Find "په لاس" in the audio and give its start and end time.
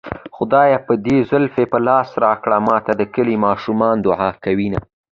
1.71-2.09